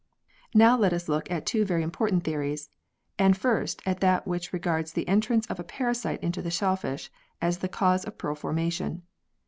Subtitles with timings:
[0.55, 2.71] Now let us look at two very important theories,
[3.19, 7.59] and first at that which regards the entrance of a parasite into the shellfish as
[7.59, 9.03] the cause of pearl forma tion.